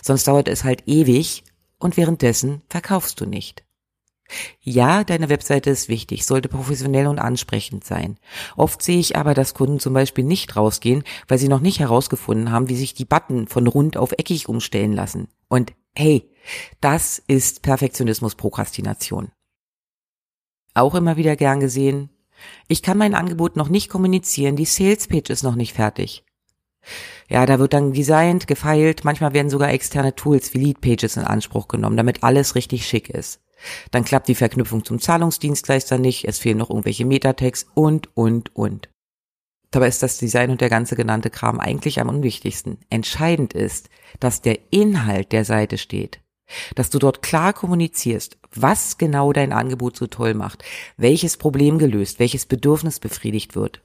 Sonst 0.02 0.28
dauert 0.28 0.48
es 0.48 0.64
halt 0.64 0.88
ewig 0.88 1.44
und 1.78 1.98
währenddessen 1.98 2.64
verkaufst 2.68 3.22
du 3.22 3.28
nicht. 3.28 3.64
Ja, 4.62 5.04
deine 5.04 5.30
Webseite 5.30 5.70
ist 5.70 5.88
wichtig, 5.88 6.26
sollte 6.26 6.50
professionell 6.50 7.08
und 7.08 7.20
ansprechend 7.20 7.84
sein. 7.84 8.18
Oft 8.56 8.82
sehe 8.82 9.00
ich 9.00 9.16
aber, 9.16 9.34
dass 9.34 9.54
Kunden 9.54 9.80
zum 9.80 9.94
Beispiel 9.94 10.24
nicht 10.24 10.56
rausgehen, 10.56 11.04
weil 11.28 11.38
sie 11.38 11.48
noch 11.48 11.60
nicht 11.60 11.80
herausgefunden 11.80 12.52
haben, 12.52 12.68
wie 12.68 12.76
sich 12.76 12.94
die 12.94 13.06
Button 13.06 13.48
von 13.48 13.68
rund 13.68 13.98
auf 13.98 14.14
eckig 14.14 14.50
umstellen 14.50 14.94
lassen. 14.94 15.28
Und 15.48 15.74
hey, 15.96 16.30
das 16.82 17.20
ist 17.28 17.62
Perfektionismus-Prokrastination. 17.62 19.32
Auch 20.74 20.96
immer 20.96 21.18
wieder 21.18 21.36
gern 21.36 21.60
gesehen, 21.60 22.10
ich 22.68 22.82
kann 22.82 22.98
mein 22.98 23.16
Angebot 23.16 23.56
noch 23.56 23.70
nicht 23.70 23.90
kommunizieren, 23.90 24.56
die 24.56 24.66
Sales 24.66 25.08
Page 25.08 25.30
ist 25.30 25.44
noch 25.44 25.56
nicht 25.56 25.74
fertig. 25.74 26.24
Ja, 27.30 27.46
da 27.46 27.60
wird 27.60 27.74
dann 27.74 27.94
designt, 27.94 28.46
gefeilt, 28.46 29.04
manchmal 29.04 29.34
werden 29.34 29.50
sogar 29.50 29.72
externe 29.72 30.16
Tools 30.16 30.54
wie 30.54 30.60
Lead 30.60 30.82
Pages 30.82 31.18
in 31.18 31.24
Anspruch 31.24 31.68
genommen, 31.68 31.98
damit 31.98 32.24
alles 32.24 32.56
richtig 32.56 32.86
schick 32.86 33.10
ist. 33.10 33.40
Dann 33.92 34.06
klappt 34.06 34.28
die 34.28 34.36
Verknüpfung 34.36 34.84
zum 34.84 35.00
Zahlungsdienstleister 35.00 35.98
nicht, 35.98 36.28
es 36.28 36.40
fehlen 36.40 36.58
noch 36.58 36.70
irgendwelche 36.70 37.06
Metatext 37.06 37.68
und, 37.74 38.16
und, 38.16 38.56
und. 38.56 38.90
Dabei 39.72 39.88
ist 39.88 40.04
das 40.04 40.18
Design 40.18 40.52
und 40.52 40.62
der 40.62 40.70
ganze 40.70 40.96
genannte 40.96 41.30
Kram 41.30 41.60
eigentlich 41.60 42.00
am 42.00 42.08
unwichtigsten. 42.08 42.78
Entscheidend 42.90 43.54
ist, 43.54 43.90
dass 44.22 44.42
der 44.42 44.58
Inhalt 44.72 45.34
der 45.34 45.44
Seite 45.44 45.78
steht. 45.78 46.22
Dass 46.76 46.90
du 46.90 47.00
dort 47.00 47.22
klar 47.22 47.52
kommunizierst, 47.52 48.38
was 48.54 48.98
genau 48.98 49.34
dein 49.34 49.52
Angebot 49.52 49.98
so 49.98 50.08
toll 50.08 50.34
macht, 50.34 50.64
welches 50.96 51.38
Problem 51.38 51.78
gelöst, 51.78 52.20
welches 52.20 52.46
Bedürfnis 52.46 53.00
befriedigt 53.00 53.56
wird, 53.56 53.82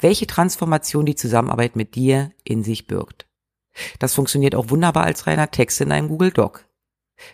welche 0.00 0.26
Transformation 0.26 1.06
die 1.06 1.14
Zusammenarbeit 1.14 1.76
mit 1.76 1.94
dir 1.94 2.32
in 2.42 2.64
sich 2.64 2.86
birgt. 2.86 3.26
Das 3.98 4.14
funktioniert 4.14 4.54
auch 4.54 4.70
wunderbar 4.70 5.04
als 5.04 5.26
reiner 5.26 5.50
Text 5.50 5.80
in 5.80 5.92
einem 5.92 6.08
Google 6.08 6.32
Doc. 6.32 6.66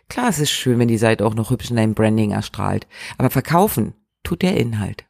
Klar, 0.09 0.29
es 0.29 0.39
ist 0.39 0.51
schön, 0.51 0.79
wenn 0.79 0.89
die 0.89 0.99
Seite 0.99 1.27
auch 1.27 1.35
noch 1.35 1.51
hübsch 1.51 1.71
in 1.71 1.77
deinem 1.77 1.95
Branding 1.95 2.33
erstrahlt, 2.33 2.87
aber 3.19 3.31
verkaufen 3.31 3.95
tut 4.23 4.43
der 4.43 4.57
Inhalt. 4.57 5.05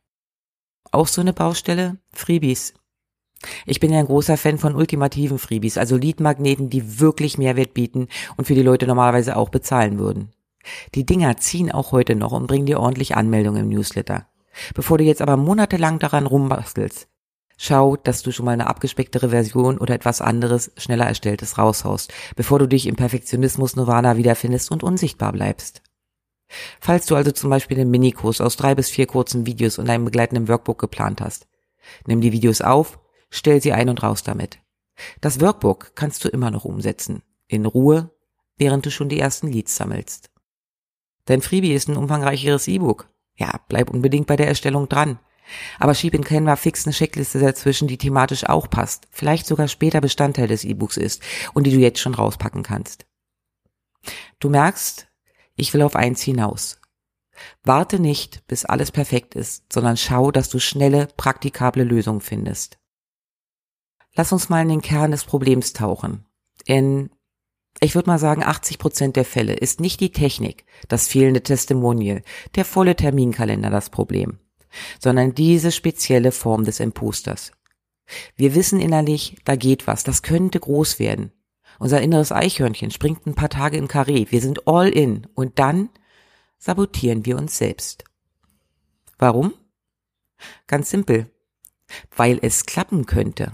Auch 0.92 1.06
so 1.06 1.20
eine 1.20 1.32
Baustelle? 1.32 1.98
Freebies. 2.12 2.74
Ich 3.64 3.80
bin 3.80 3.92
ja 3.92 3.98
ein 3.98 4.06
großer 4.06 4.36
Fan 4.36 4.58
von 4.58 4.74
ultimativen 4.74 5.38
Freebies, 5.38 5.78
also 5.78 5.96
Leadmagneten, 5.96 6.68
die 6.68 7.00
wirklich 7.00 7.38
Mehrwert 7.38 7.74
bieten 7.74 8.08
und 8.36 8.46
für 8.46 8.54
die 8.54 8.62
Leute 8.62 8.86
normalerweise 8.86 9.36
auch 9.36 9.48
bezahlen 9.48 9.98
würden. 9.98 10.32
Die 10.94 11.06
Dinger 11.06 11.36
ziehen 11.38 11.72
auch 11.72 11.92
heute 11.92 12.16
noch 12.16 12.32
und 12.32 12.46
bringen 12.46 12.66
dir 12.66 12.80
ordentlich 12.80 13.16
Anmeldungen 13.16 13.62
im 13.62 13.68
Newsletter. 13.70 14.26
Bevor 14.74 14.98
du 14.98 15.04
jetzt 15.04 15.22
aber 15.22 15.36
monatelang 15.36 15.98
daran 15.98 16.26
rumbastelst, 16.26 17.08
Schau, 17.62 17.96
dass 17.96 18.22
du 18.22 18.32
schon 18.32 18.46
mal 18.46 18.52
eine 18.52 18.68
abgespecktere 18.68 19.28
Version 19.28 19.76
oder 19.76 19.94
etwas 19.94 20.22
anderes, 20.22 20.72
schneller 20.78 21.04
erstelltes 21.04 21.58
raushaust, 21.58 22.10
bevor 22.34 22.58
du 22.58 22.66
dich 22.66 22.86
im 22.86 22.96
Perfektionismus 22.96 23.76
Nirvana 23.76 24.16
wiederfindest 24.16 24.70
und 24.70 24.82
unsichtbar 24.82 25.30
bleibst. 25.32 25.82
Falls 26.80 27.04
du 27.04 27.16
also 27.16 27.32
zum 27.32 27.50
Beispiel 27.50 27.78
einen 27.78 27.90
Minikurs 27.90 28.40
aus 28.40 28.56
drei 28.56 28.74
bis 28.74 28.88
vier 28.88 29.06
kurzen 29.06 29.44
Videos 29.44 29.78
und 29.78 29.90
einem 29.90 30.06
begleitenden 30.06 30.48
Workbook 30.48 30.78
geplant 30.78 31.20
hast, 31.20 31.48
nimm 32.06 32.22
die 32.22 32.32
Videos 32.32 32.62
auf, 32.62 32.98
stell 33.28 33.60
sie 33.60 33.74
ein 33.74 33.90
und 33.90 34.02
raus 34.02 34.22
damit. 34.22 34.58
Das 35.20 35.42
Workbook 35.42 35.94
kannst 35.94 36.24
du 36.24 36.30
immer 36.30 36.50
noch 36.50 36.64
umsetzen. 36.64 37.22
In 37.46 37.66
Ruhe, 37.66 38.08
während 38.56 38.86
du 38.86 38.90
schon 38.90 39.10
die 39.10 39.20
ersten 39.20 39.48
Leads 39.48 39.76
sammelst. 39.76 40.30
Dein 41.26 41.42
Freebie 41.42 41.74
ist 41.74 41.90
ein 41.90 41.98
umfangreicheres 41.98 42.68
E-Book. 42.68 43.10
Ja, 43.36 43.60
bleib 43.68 43.90
unbedingt 43.90 44.26
bei 44.28 44.36
der 44.36 44.48
Erstellung 44.48 44.88
dran. 44.88 45.18
Aber 45.78 45.94
schieb 45.94 46.14
in 46.14 46.24
Canva 46.24 46.56
fix 46.56 46.86
eine 46.86 46.94
Checkliste 46.94 47.38
dazwischen, 47.38 47.88
die 47.88 47.98
thematisch 47.98 48.44
auch 48.44 48.68
passt, 48.68 49.06
vielleicht 49.10 49.46
sogar 49.46 49.68
später 49.68 50.00
Bestandteil 50.00 50.48
des 50.48 50.64
E-Books 50.64 50.96
ist 50.96 51.22
und 51.54 51.66
die 51.66 51.72
du 51.72 51.78
jetzt 51.78 52.00
schon 52.00 52.14
rauspacken 52.14 52.62
kannst. 52.62 53.06
Du 54.38 54.48
merkst, 54.48 55.08
ich 55.56 55.74
will 55.74 55.82
auf 55.82 55.96
eins 55.96 56.22
hinaus. 56.22 56.80
Warte 57.62 58.00
nicht, 58.00 58.46
bis 58.46 58.64
alles 58.64 58.90
perfekt 58.92 59.34
ist, 59.34 59.72
sondern 59.72 59.96
schau, 59.96 60.30
dass 60.30 60.48
du 60.50 60.58
schnelle, 60.58 61.08
praktikable 61.16 61.84
Lösungen 61.84 62.20
findest. 62.20 62.78
Lass 64.14 64.32
uns 64.32 64.48
mal 64.48 64.62
in 64.62 64.68
den 64.68 64.82
Kern 64.82 65.10
des 65.10 65.24
Problems 65.24 65.72
tauchen. 65.72 66.26
In, 66.66 67.10
ich 67.80 67.94
würde 67.94 68.10
mal 68.10 68.18
sagen, 68.18 68.42
80 68.42 68.78
Prozent 68.78 69.16
der 69.16 69.24
Fälle 69.24 69.54
ist 69.54 69.80
nicht 69.80 70.00
die 70.00 70.12
Technik, 70.12 70.66
das 70.88 71.08
fehlende 71.08 71.42
Testimonial, 71.42 72.22
der 72.56 72.64
volle 72.64 72.96
Terminkalender 72.96 73.70
das 73.70 73.88
Problem 73.88 74.38
sondern 74.98 75.34
diese 75.34 75.72
spezielle 75.72 76.32
Form 76.32 76.64
des 76.64 76.80
Imposters. 76.80 77.52
Wir 78.36 78.54
wissen 78.54 78.80
innerlich, 78.80 79.36
da 79.44 79.56
geht 79.56 79.86
was, 79.86 80.04
das 80.04 80.22
könnte 80.22 80.60
groß 80.60 80.98
werden. 80.98 81.32
Unser 81.78 82.00
inneres 82.00 82.32
Eichhörnchen 82.32 82.90
springt 82.90 83.26
ein 83.26 83.34
paar 83.34 83.48
Tage 83.48 83.76
im 83.76 83.88
Karree, 83.88 84.26
wir 84.30 84.40
sind 84.40 84.66
all 84.66 84.88
in 84.88 85.26
und 85.34 85.58
dann 85.58 85.88
sabotieren 86.58 87.24
wir 87.24 87.36
uns 87.38 87.56
selbst. 87.56 88.04
Warum? 89.18 89.54
Ganz 90.66 90.90
simpel. 90.90 91.30
Weil 92.14 92.38
es 92.42 92.66
klappen 92.66 93.06
könnte. 93.06 93.52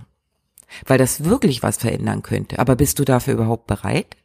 Weil 0.84 0.98
das 0.98 1.24
wirklich 1.24 1.62
was 1.62 1.76
verändern 1.76 2.22
könnte. 2.22 2.58
Aber 2.58 2.76
bist 2.76 2.98
du 2.98 3.04
dafür 3.04 3.34
überhaupt 3.34 3.66
bereit? 3.66 4.16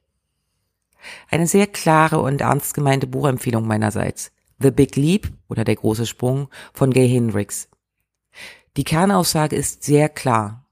Eine 1.30 1.48
sehr 1.48 1.68
klare 1.68 2.20
und 2.20 2.42
ernst 2.42 2.74
gemeinte 2.74 3.08
Buchempfehlung 3.08 3.66
meinerseits. 3.66 4.32
The 4.62 4.72
Big 4.72 4.96
Leap 4.96 5.32
oder 5.50 5.64
der 5.64 5.76
große 5.76 6.06
Sprung 6.06 6.50
von 6.74 6.92
Gay 6.92 7.08
Hendricks. 7.08 7.70
Die 8.78 8.84
Kernaussage 8.84 9.56
ist 9.56 9.84
sehr 9.84 10.10
klar. 10.10 10.66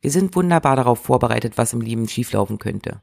Wir 0.00 0.10
sind 0.10 0.34
wunderbar 0.34 0.76
darauf 0.76 1.00
vorbereitet, 1.00 1.56
was 1.56 1.72
im 1.72 1.80
Leben 1.80 2.08
schieflaufen 2.08 2.58
könnte. 2.58 3.02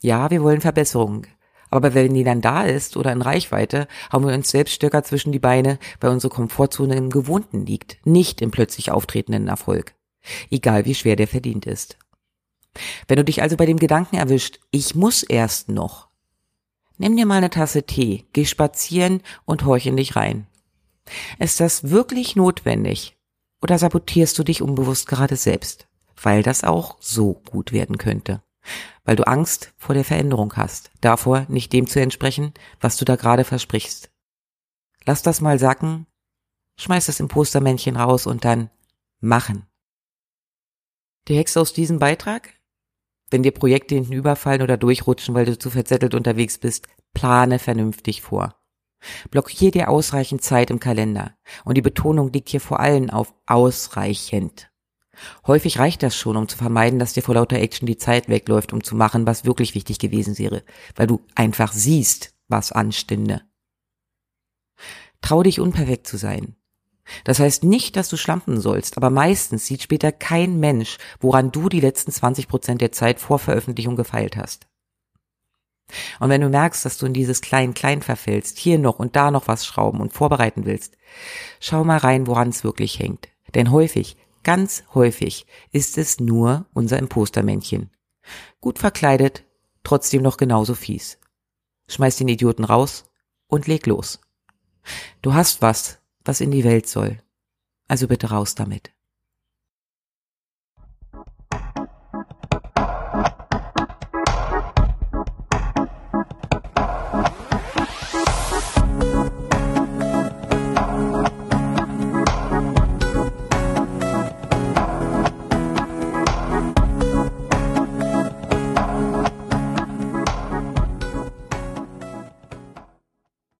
Ja, 0.00 0.30
wir 0.30 0.42
wollen 0.42 0.60
Verbesserungen. 0.60 1.26
Aber 1.70 1.92
wenn 1.92 2.14
die 2.14 2.24
dann 2.24 2.40
da 2.40 2.62
ist 2.62 2.96
oder 2.96 3.12
in 3.12 3.20
Reichweite, 3.20 3.88
haben 4.10 4.26
wir 4.26 4.34
uns 4.34 4.50
selbst 4.50 4.72
stärker 4.72 5.04
zwischen 5.04 5.32
die 5.32 5.38
Beine, 5.38 5.78
weil 6.00 6.10
unsere 6.10 6.32
Komfortzone 6.32 6.96
im 6.96 7.10
Gewohnten 7.10 7.66
liegt, 7.66 7.98
nicht 8.06 8.40
im 8.40 8.50
plötzlich 8.50 8.90
auftretenden 8.90 9.48
Erfolg. 9.48 9.94
Egal 10.50 10.86
wie 10.86 10.94
schwer 10.94 11.16
der 11.16 11.28
verdient 11.28 11.66
ist. 11.66 11.98
Wenn 13.06 13.16
du 13.16 13.24
dich 13.24 13.42
also 13.42 13.56
bei 13.56 13.66
dem 13.66 13.78
Gedanken 13.78 14.16
erwischt, 14.16 14.60
ich 14.70 14.94
muss 14.94 15.22
erst 15.22 15.68
noch, 15.68 16.07
Nimm 16.98 17.16
dir 17.16 17.26
mal 17.26 17.36
eine 17.36 17.50
Tasse 17.50 17.84
Tee, 17.84 18.26
geh 18.32 18.44
spazieren 18.44 19.22
und 19.44 19.64
horch 19.64 19.86
in 19.86 19.96
dich 19.96 20.16
rein. 20.16 20.46
Ist 21.38 21.60
das 21.60 21.90
wirklich 21.90 22.36
notwendig? 22.36 23.16
Oder 23.62 23.78
sabotierst 23.78 24.38
du 24.38 24.44
dich 24.44 24.62
unbewusst 24.62 25.06
gerade 25.08 25.36
selbst? 25.36 25.88
Weil 26.20 26.42
das 26.42 26.64
auch 26.64 26.96
so 27.00 27.34
gut 27.50 27.72
werden 27.72 27.98
könnte. 27.98 28.42
Weil 29.04 29.16
du 29.16 29.26
Angst 29.26 29.72
vor 29.76 29.94
der 29.94 30.04
Veränderung 30.04 30.54
hast, 30.56 30.90
davor 31.00 31.46
nicht 31.48 31.72
dem 31.72 31.86
zu 31.86 32.00
entsprechen, 32.00 32.52
was 32.80 32.96
du 32.96 33.04
da 33.04 33.16
gerade 33.16 33.44
versprichst. 33.44 34.10
Lass 35.06 35.22
das 35.22 35.40
mal 35.40 35.58
sacken, 35.58 36.06
schmeiß 36.78 37.06
das 37.06 37.20
Impostermännchen 37.20 37.96
raus 37.96 38.26
und 38.26 38.44
dann 38.44 38.70
machen. 39.20 39.66
Die 41.28 41.36
Hexe 41.36 41.60
aus 41.60 41.72
diesem 41.72 41.98
Beitrag? 41.98 42.57
Wenn 43.30 43.42
dir 43.42 43.52
Projekte 43.52 43.94
hinten 43.94 44.12
überfallen 44.12 44.62
oder 44.62 44.76
durchrutschen, 44.76 45.34
weil 45.34 45.46
du 45.46 45.58
zu 45.58 45.70
verzettelt 45.70 46.14
unterwegs 46.14 46.58
bist, 46.58 46.88
plane 47.14 47.58
vernünftig 47.58 48.22
vor. 48.22 48.54
Blockier 49.30 49.70
dir 49.70 49.88
ausreichend 49.90 50.42
Zeit 50.42 50.70
im 50.70 50.80
Kalender. 50.80 51.34
Und 51.64 51.76
die 51.76 51.82
Betonung 51.82 52.32
liegt 52.32 52.48
hier 52.48 52.60
vor 52.60 52.80
allem 52.80 53.10
auf 53.10 53.34
ausreichend. 53.46 54.70
Häufig 55.46 55.78
reicht 55.78 56.02
das 56.02 56.16
schon, 56.16 56.36
um 56.36 56.48
zu 56.48 56.56
vermeiden, 56.56 56.98
dass 56.98 57.12
dir 57.12 57.22
vor 57.22 57.34
lauter 57.34 57.58
Action 57.58 57.86
die 57.86 57.96
Zeit 57.96 58.28
wegläuft, 58.28 58.72
um 58.72 58.84
zu 58.84 58.94
machen, 58.94 59.26
was 59.26 59.44
wirklich 59.44 59.74
wichtig 59.74 59.98
gewesen 59.98 60.38
wäre, 60.38 60.62
weil 60.94 61.06
du 61.06 61.24
einfach 61.34 61.72
siehst, 61.72 62.34
was 62.48 62.72
anstünde. 62.72 63.42
Trau 65.20 65.42
dich 65.42 65.60
unperfekt 65.60 66.06
zu 66.06 66.16
sein. 66.16 66.54
Das 67.24 67.38
heißt 67.38 67.64
nicht, 67.64 67.96
dass 67.96 68.08
du 68.08 68.16
schlampen 68.16 68.60
sollst, 68.60 68.96
aber 68.96 69.10
meistens 69.10 69.66
sieht 69.66 69.82
später 69.82 70.12
kein 70.12 70.60
Mensch, 70.60 70.98
woran 71.20 71.50
du 71.50 71.68
die 71.68 71.80
letzten 71.80 72.12
20 72.12 72.48
Prozent 72.48 72.80
der 72.80 72.92
Zeit 72.92 73.20
vor 73.20 73.38
Veröffentlichung 73.38 73.96
gefeilt 73.96 74.36
hast. 74.36 74.66
Und 76.20 76.28
wenn 76.28 76.42
du 76.42 76.50
merkst, 76.50 76.84
dass 76.84 76.98
du 76.98 77.06
in 77.06 77.14
dieses 77.14 77.40
Klein-Klein 77.40 78.02
verfällst, 78.02 78.58
hier 78.58 78.78
noch 78.78 78.98
und 78.98 79.16
da 79.16 79.30
noch 79.30 79.48
was 79.48 79.64
schrauben 79.64 80.00
und 80.00 80.12
vorbereiten 80.12 80.66
willst, 80.66 80.98
schau 81.60 81.82
mal 81.82 81.96
rein, 81.96 82.26
woran 82.26 82.50
es 82.50 82.62
wirklich 82.62 82.98
hängt. 82.98 83.28
Denn 83.54 83.70
häufig 83.70 84.16
Ganz 84.48 84.84
häufig 84.94 85.46
ist 85.72 85.98
es 85.98 86.20
nur 86.20 86.64
unser 86.72 86.98
Impostermännchen. 86.98 87.90
Gut 88.62 88.78
verkleidet, 88.78 89.44
trotzdem 89.82 90.22
noch 90.22 90.38
genauso 90.38 90.74
fies. 90.74 91.18
Schmeiß 91.88 92.16
den 92.16 92.28
Idioten 92.28 92.64
raus 92.64 93.04
und 93.46 93.66
leg 93.66 93.86
los. 93.86 94.20
Du 95.22 95.34
hast 95.34 95.60
was, 95.60 95.98
was 96.28 96.40
in 96.40 96.50
die 96.50 96.64
Welt 96.64 96.86
soll. 96.86 97.18
Also 97.88 98.06
bitte 98.06 98.28
raus 98.28 98.54
damit. 98.54 98.92